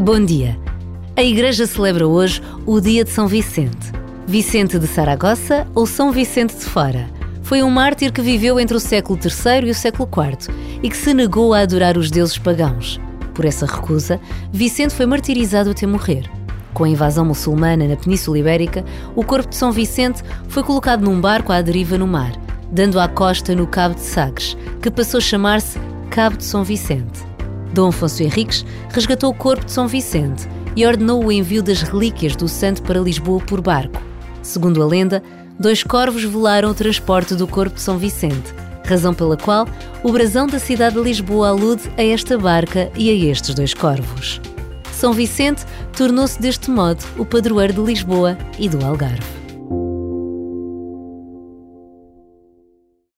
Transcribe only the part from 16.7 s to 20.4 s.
Com a invasão muçulmana na Península Ibérica, o corpo de São Vicente